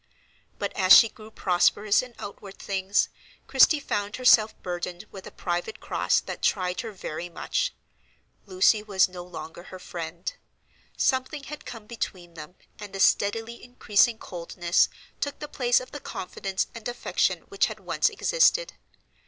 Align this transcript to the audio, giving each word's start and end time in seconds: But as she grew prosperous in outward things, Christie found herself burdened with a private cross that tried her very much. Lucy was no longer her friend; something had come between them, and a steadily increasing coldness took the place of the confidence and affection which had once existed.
But 0.57 0.73
as 0.73 0.97
she 0.97 1.09
grew 1.09 1.29
prosperous 1.29 2.01
in 2.01 2.15
outward 2.17 2.57
things, 2.57 3.09
Christie 3.45 3.79
found 3.79 4.15
herself 4.15 4.59
burdened 4.63 5.05
with 5.11 5.27
a 5.27 5.31
private 5.31 5.79
cross 5.79 6.19
that 6.21 6.41
tried 6.41 6.81
her 6.81 6.91
very 6.91 7.29
much. 7.29 7.71
Lucy 8.47 8.81
was 8.81 9.07
no 9.07 9.23
longer 9.23 9.61
her 9.61 9.77
friend; 9.77 10.33
something 10.97 11.43
had 11.43 11.67
come 11.67 11.85
between 11.85 12.33
them, 12.33 12.55
and 12.79 12.95
a 12.95 12.99
steadily 12.99 13.63
increasing 13.63 14.17
coldness 14.17 14.89
took 15.19 15.37
the 15.37 15.47
place 15.47 15.79
of 15.79 15.91
the 15.91 15.99
confidence 15.99 16.65
and 16.73 16.87
affection 16.87 17.41
which 17.49 17.67
had 17.67 17.79
once 17.79 18.09
existed. 18.09 18.73